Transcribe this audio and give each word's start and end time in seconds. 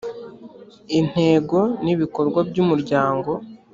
intego 0.99 1.59
n 1.83 1.85
ibikorwa 1.93 2.39
by 2.49 2.57
umuryango 2.63 3.31